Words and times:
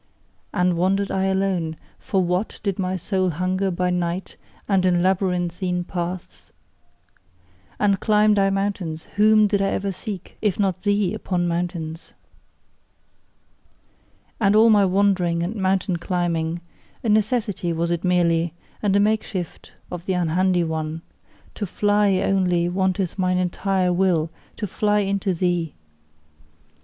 And 0.51 0.77
wandered 0.77 1.11
I 1.11 1.25
alone, 1.25 1.77
for 1.99 2.23
WHAT 2.23 2.59
did 2.63 2.79
my 2.79 2.95
soul 2.95 3.29
hunger 3.29 3.69
by 3.69 3.91
night 3.91 4.35
and 4.67 4.83
in 4.83 5.03
labyrinthine 5.03 5.83
paths? 5.83 6.51
And 7.79 7.99
climbed 7.99 8.39
I 8.39 8.49
mountains, 8.49 9.03
WHOM 9.15 9.45
did 9.45 9.61
I 9.61 9.67
ever 9.67 9.91
seek, 9.91 10.39
if 10.41 10.59
not 10.59 10.81
thee, 10.81 11.13
upon 11.13 11.47
mountains? 11.47 12.13
And 14.39 14.55
all 14.55 14.71
my 14.71 14.85
wandering 14.85 15.43
and 15.43 15.55
mountain 15.57 15.97
climbing: 15.97 16.61
a 17.03 17.09
necessity 17.09 17.71
was 17.71 17.91
it 17.91 18.03
merely, 18.03 18.55
and 18.81 18.95
a 18.95 18.99
makeshift 18.99 19.71
of 19.91 20.07
the 20.07 20.13
unhandy 20.13 20.63
one: 20.65 21.03
to 21.53 21.67
FLY 21.67 22.21
only, 22.23 22.67
wanteth 22.67 23.19
mine 23.19 23.37
entire 23.37 23.93
will, 23.93 24.31
to 24.55 24.65
fly 24.65 25.01
into 25.01 25.35
THEE! 25.35 25.75